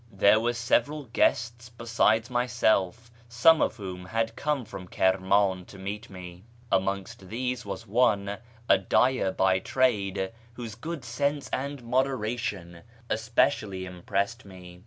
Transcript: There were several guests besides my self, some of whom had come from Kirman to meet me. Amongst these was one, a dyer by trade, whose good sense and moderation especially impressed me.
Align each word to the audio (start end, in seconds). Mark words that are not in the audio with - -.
There 0.11 0.39
were 0.39 0.53
several 0.53 1.03
guests 1.05 1.69
besides 1.69 2.31
my 2.31 2.47
self, 2.47 3.11
some 3.29 3.61
of 3.61 3.75
whom 3.75 4.05
had 4.05 4.35
come 4.35 4.65
from 4.65 4.87
Kirman 4.87 5.65
to 5.67 5.77
meet 5.77 6.09
me. 6.09 6.43
Amongst 6.71 7.29
these 7.29 7.67
was 7.67 7.85
one, 7.85 8.39
a 8.67 8.79
dyer 8.79 9.31
by 9.31 9.59
trade, 9.59 10.31
whose 10.55 10.73
good 10.73 11.05
sense 11.05 11.49
and 11.49 11.83
moderation 11.83 12.81
especially 13.11 13.85
impressed 13.85 14.43
me. 14.43 14.79